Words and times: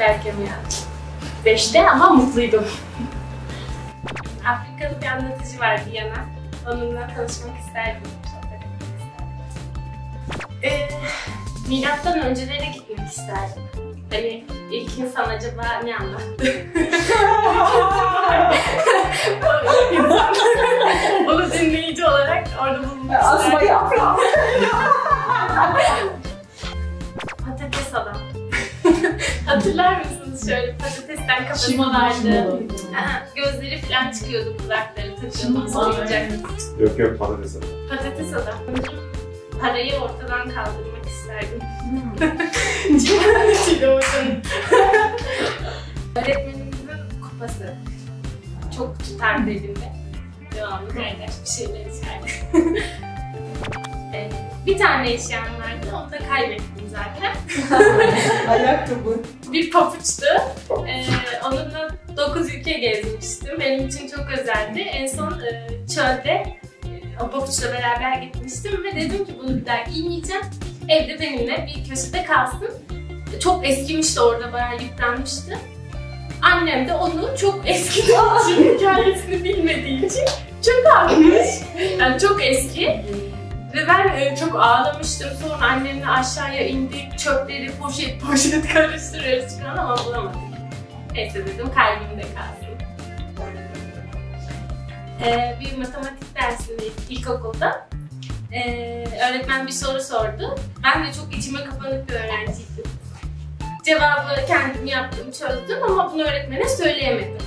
erken 0.00 0.36
uyandım. 0.36 0.76
Beşte 1.44 1.90
ama 1.90 2.10
mutluydum. 2.10 2.64
Afrikalı 4.48 5.02
bir 5.02 5.06
anlatıcı 5.06 5.60
var 5.60 5.80
Diana. 5.92 6.24
Onunla 6.66 7.06
tanışmak 7.06 7.58
isterdim. 7.66 8.02
sohbet 8.24 8.60
etmek 8.62 8.82
isterdim. 9.00 9.28
Ee, 10.62 10.88
milattan 11.68 12.20
öncelere 12.20 12.66
gitmek 12.66 13.08
isterdim. 13.08 13.62
Hani 14.10 14.44
ilk 14.70 14.98
insan 14.98 15.28
acaba 15.28 15.62
ne 15.84 15.96
anlattı? 15.96 16.66
Onu 21.28 21.52
dinleyici 21.52 22.04
olarak 22.04 22.48
orada 22.62 22.84
bulunmak 22.84 23.24
Asma 23.24 23.62
yaprağı. 23.62 24.16
Hatırlar 29.52 29.98
mısınız 30.04 30.48
şöyle 30.48 30.76
patatesten 30.76 31.42
kafası 31.46 31.70
Şimon 31.70 31.94
vardı. 31.94 32.14
Şimon. 32.22 32.68
Aha, 32.94 33.22
Gözleri 33.36 33.80
falan 33.80 34.10
çıkıyordu, 34.12 34.56
kulakları 34.56 35.16
takıyordu, 35.16 35.78
oyuncak. 35.78 36.30
Yok 36.80 36.98
yok 36.98 37.18
patates 37.18 37.56
adam. 37.56 37.68
Patates 37.90 38.34
adam. 38.34 38.54
Parayı 39.60 39.94
ortadan 39.94 40.50
kaldırmak 40.50 41.06
isterdim. 41.06 41.58
Çile 43.66 43.86
hocanın. 43.96 44.42
Öğretmenimizin 46.16 47.20
kupası. 47.22 47.74
Çok 48.76 48.98
tutardı 48.98 49.50
elimde. 49.50 49.92
Devamlı 50.56 50.88
kardeş 50.88 51.30
bir 51.44 51.50
şeyler 51.50 51.80
içerdi. 51.80 52.82
Ee, 54.14 54.30
bir 54.66 54.78
tane 54.78 55.12
eşyam 55.12 55.42
vardı, 55.44 55.86
onu 55.96 56.12
da 56.12 56.18
kaybettim 56.28 56.81
zaten. 56.92 57.34
Ayakkabı. 58.48 59.22
bir 59.52 59.70
papuçtu. 59.70 60.26
Ee, 60.88 61.04
onunla 61.46 61.88
9 62.16 62.54
ülke 62.54 62.72
gezmiştim. 62.72 63.60
Benim 63.60 63.88
için 63.88 64.08
çok 64.08 64.26
özeldi. 64.40 64.80
En 64.80 65.06
son 65.06 65.30
e, 65.40 65.68
çölde 65.94 66.30
e, 66.30 66.90
o 67.20 67.30
papuçla 67.30 67.72
beraber 67.72 68.22
gitmiştim 68.22 68.84
ve 68.84 68.96
dedim 68.96 69.24
ki 69.24 69.32
bunu 69.42 69.56
bir 69.60 69.66
daha 69.66 69.82
giymeyeceğim. 69.82 70.42
Evde 70.88 71.20
benimle 71.20 71.66
bir 71.66 71.88
köşede 71.88 72.24
kalsın. 72.24 72.70
Çok 73.40 73.68
eskimişti 73.68 74.20
orada 74.20 74.52
bayağı 74.52 74.82
yıpranmıştı. 74.82 75.58
Annem 76.42 76.88
de 76.88 76.94
onu 76.94 77.36
çok 77.36 77.60
eskiden 77.66 78.24
için 78.42 78.74
hikayesini 78.78 79.44
bilmediği 79.44 80.06
için 80.06 80.24
çöpe 80.62 80.90
atmış. 80.90 81.48
Yani 81.98 82.20
çok 82.20 82.44
eski. 82.44 83.00
Ve 83.74 83.88
ben 83.88 84.08
e, 84.08 84.36
çok 84.36 84.56
ağlamıştım. 84.56 85.30
Sonra 85.42 85.66
annemle 85.66 86.06
aşağıya 86.06 86.66
indik. 86.66 87.18
Çöpleri 87.18 87.72
poşet 87.72 88.20
poşet 88.22 88.68
karıştırıyoruz 88.74 89.58
falan 89.58 89.76
ama 89.76 90.04
bulamadık. 90.04 90.40
Neyse 91.14 91.46
dedim 91.46 91.70
kalbimde 91.74 92.22
kalsın. 92.22 92.72
Ee, 95.24 95.56
bir 95.60 95.78
matematik 95.78 96.36
dersindeydik 96.36 97.10
ilkokulda. 97.10 97.88
Ee, 98.52 99.04
öğretmen 99.30 99.66
bir 99.66 99.72
soru 99.72 100.00
sordu. 100.02 100.58
Ben 100.84 101.06
de 101.06 101.12
çok 101.12 101.34
içime 101.34 101.64
kapanık 101.64 102.08
bir 102.08 102.14
öğrenciydim. 102.14 102.84
Cevabı 103.84 104.46
kendim 104.46 104.86
yaptım, 104.86 105.30
çözdüm 105.30 105.82
ama 105.82 106.12
bunu 106.12 106.22
öğretmene 106.22 106.68
söyleyemedim. 106.68 107.38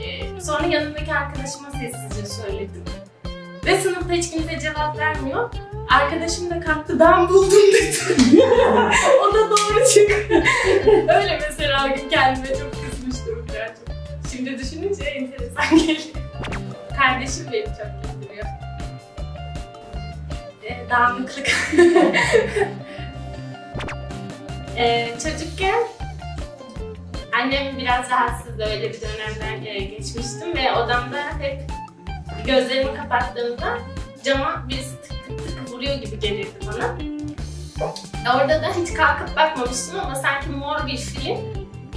Ee, 0.00 0.40
sonra 0.40 0.66
yanımdaki 0.66 1.14
arkadaşıma 1.14 1.70
sessizce 1.70 2.26
söyledim. 2.26 2.84
Ve 3.66 3.80
sınıfta 3.80 4.12
hiç 4.12 4.30
kimse 4.30 4.60
cevap 4.60 4.98
vermiyor. 4.98 5.50
Arkadaşım 5.90 6.50
da 6.50 6.60
kalktı 6.60 7.00
ben 7.00 7.28
buldum 7.28 7.58
dedi. 7.74 7.96
o 9.22 9.34
da 9.34 9.50
doğru 9.50 9.84
çıktı. 9.94 10.44
Öyle 10.86 11.40
mesela 11.48 11.86
o 11.86 11.88
gün 11.96 12.08
kendime 12.08 12.46
çok 12.46 12.72
kızmıştım 12.72 13.46
birazcık. 13.48 13.88
Şimdi 14.32 14.58
düşününce 14.58 15.04
enteresan 15.04 15.78
geliyor. 15.78 15.98
Kardeşim 16.98 17.46
beni 17.52 17.64
çok 17.64 17.86
güldürüyor. 18.02 18.46
Ee, 20.64 20.90
dağınıklık. 20.90 21.50
ee, 24.76 25.08
çocukken 25.22 25.82
annem 27.32 27.78
biraz 27.78 28.10
rahatsızdı 28.10 28.64
öyle 28.64 28.92
bir 28.92 29.00
dönemden 29.00 29.64
e, 29.64 29.78
geçmiştim 29.78 30.56
ve 30.56 30.72
odamda 30.72 31.22
hep 31.40 31.60
gözlerimi 32.46 32.94
kapattığımda 32.94 33.78
cama 34.24 34.64
birisi 34.68 35.02
tık 35.02 35.28
tık 35.28 35.48
tık 35.48 35.70
vuruyor 35.70 35.94
gibi 35.94 36.18
gelirdi 36.18 36.58
bana. 36.66 36.96
Orada 38.36 38.62
da 38.62 38.68
hiç 38.80 38.94
kalkıp 38.94 39.36
bakmamıştım 39.36 40.00
ama 40.00 40.14
sanki 40.14 40.48
mor 40.48 40.86
bir 40.86 40.96
film 40.96 41.38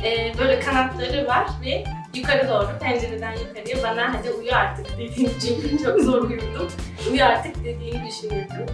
e, 0.03 0.33
böyle 0.39 0.59
kanatları 0.59 1.27
var 1.27 1.47
ve 1.65 1.83
yukarı 2.13 2.49
doğru 2.49 2.79
pencereden 2.79 3.31
yukarıya 3.31 3.83
bana 3.83 4.13
hadi 4.13 4.31
uyu 4.31 4.55
artık 4.55 4.97
dediğini 4.97 5.31
çünkü 5.41 5.83
çok 5.83 5.99
zor 5.99 6.21
uyudum. 6.21 6.67
Uyu 7.11 7.23
artık 7.23 7.63
dediğini 7.65 8.07
düşünürdüm. 8.07 8.65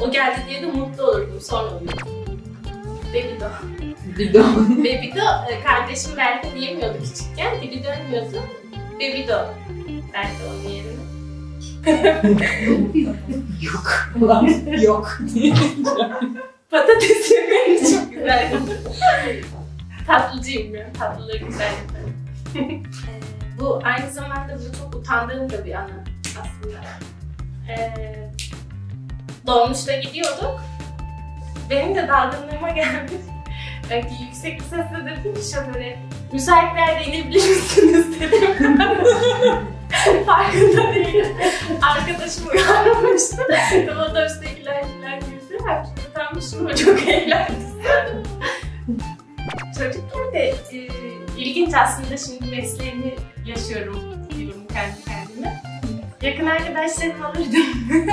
O 0.00 0.10
geldi 0.10 0.40
diye 0.48 0.62
de 0.62 0.66
mutlu 0.66 1.02
olurdum 1.02 1.40
sonra 1.40 1.70
uyudum. 1.80 2.08
Bebido. 3.14 3.48
De 4.18 4.34
Bebido 4.84 5.24
e, 5.50 5.60
kardeşim 5.64 6.12
belki 6.16 6.54
diyemiyordu 6.54 6.98
küçükken. 7.02 7.60
Dili 7.62 7.84
dönmüyordu. 7.84 8.42
Bebido 9.00 9.46
derdi 10.12 10.42
onun 10.50 10.68
yerine. 10.68 10.98
yok. 13.62 14.10
yok. 14.82 15.18
Patates 16.70 17.30
yemeği 17.30 17.80
çok 17.80 18.12
güzel. 18.12 18.52
Tatlıcıyım 20.06 20.74
ya. 20.74 20.92
Tatlıları 20.98 21.36
güzel 21.36 21.72
yaparım. 21.72 22.14
Ee, 22.56 22.80
bu 23.60 23.80
aynı 23.84 24.10
zamanda 24.10 24.58
bu 24.58 24.78
çok 24.78 24.94
utandığım 24.94 25.50
da 25.50 25.64
bir 25.64 25.74
anı 25.74 26.04
aslında. 26.40 26.78
Ee, 27.68 27.94
dolmuşta 29.46 29.96
gidiyorduk. 29.96 30.60
Benim 31.70 31.94
de 31.94 32.08
dalgınlığıma 32.08 32.70
gelmiş. 32.70 33.12
Belki 33.90 34.24
yüksek 34.24 34.60
bir 34.60 34.64
sesle 34.64 35.06
dedim 35.06 35.34
ki 35.34 35.50
şoföre, 35.54 35.98
müsait 36.32 36.74
bir 36.74 36.78
yerde 36.80 37.04
inebilir 37.04 37.48
misiniz 37.48 38.20
dedim. 38.20 38.78
Farkında 40.26 40.94
değilim. 40.94 41.36
Arkadaşım 41.82 42.44
uyanmıştı. 42.52 43.42
Otobüstekiler 44.08 44.82
falan 44.82 45.20
güldü. 45.20 45.64
Her 45.66 45.84
şey 45.84 45.92
utanmışım 46.10 46.60
ama 46.60 46.74
çok 46.76 47.08
eğlendim. 47.08 47.68
Çocukken 49.78 50.32
de 50.32 50.54
e, 50.72 50.88
ilginç 51.38 51.74
aslında 51.74 52.16
şimdi 52.16 52.50
mesleğimi 52.56 53.14
yaşıyorum 53.46 54.26
diyorum 54.30 54.66
kendi 54.72 55.04
kendime. 55.04 55.62
Yakın 56.22 56.46
arkadaşlarım 56.46 57.22
alırdım. 57.22 57.66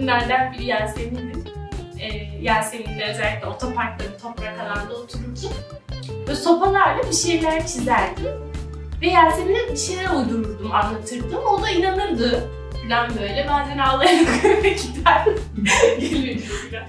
Bunlardan 0.00 0.52
biri 0.52 0.64
Yasemin'dir. 0.64 1.52
E, 2.00 2.08
Yasemin'le 2.40 3.00
özellikle 3.10 3.46
otoparkta 3.46 4.04
bir 4.04 4.18
toprak 4.18 4.60
alanda 4.60 4.94
otururdum. 4.94 5.50
Böyle 6.26 6.34
sopalarla 6.34 7.02
bir 7.10 7.16
şeyler 7.16 7.66
çizerdim. 7.66 8.51
Ve 9.02 9.06
Yasemin'e 9.08 9.72
bir 9.72 9.76
şeyler 9.76 10.10
uydururdum, 10.10 10.72
anlatırdım. 10.72 11.46
O 11.46 11.62
da 11.62 11.70
inanırdı 11.70 12.48
falan 12.82 13.10
böyle. 13.20 13.46
Bazen 13.48 13.78
ağlayarak 13.78 14.44
eve 14.44 14.68
gider. 14.68 15.24
Gülürdü 16.00 16.42
falan. 16.42 16.84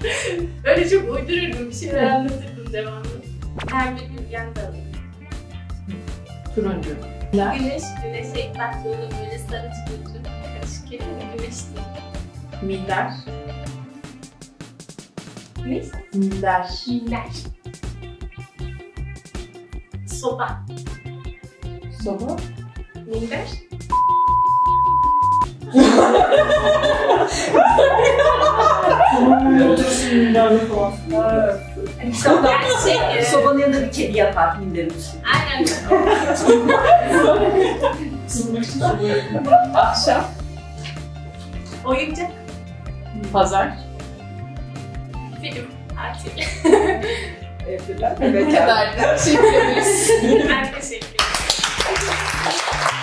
Öyle 0.64 0.88
çok 0.90 1.14
uydururdum, 1.14 1.70
bir 1.70 1.74
şeyler 1.74 2.02
anlatırdım 2.02 2.72
devamlı. 2.72 3.04
Pembe 3.70 4.00
gülgen 4.04 4.56
dalı. 4.56 4.76
Turuncu. 6.54 6.90
Güneş, 7.32 7.82
güneşe 8.02 8.48
ilk 8.48 8.58
baktığında 8.58 9.08
böyle 9.20 9.38
sarı 9.38 9.70
çıkıyordu. 9.74 10.28
Karışık 10.54 10.92
yerine 10.92 11.24
güneş 11.36 11.54
değil. 11.54 11.86
Minder. 12.62 13.10
Ne? 15.66 15.82
Minder. 16.14 16.70
Minder. 16.88 17.26
Soba. 20.20 20.66
Soba. 22.04 22.36
Minder. 23.06 23.46
Otursun 29.72 30.18
minderle 30.18 30.58
falan. 30.58 30.92
Gerçek. 32.42 33.18
e, 33.18 33.24
Sobanın 33.24 33.58
yanında 33.58 33.80
bir 33.82 33.92
kedi 33.92 34.18
yatar 34.18 34.56
minderin 34.56 34.90
üstüne. 34.90 35.22
Aynen. 35.34 35.66
Akşam. 39.74 40.24
Oyuncak. 41.84 42.30
Pazar. 43.32 43.68
Film. 45.42 45.66
Tatil. 45.96 46.42
Evliler. 47.68 48.16
Evet. 48.20 49.24
Teşekkür 49.24 49.44
ederiz. 49.44 50.10
ben 50.22 50.72
teşekkür 50.80 51.06
ederim. 51.06 51.23
Thank 52.44 52.92
you. 52.92 52.93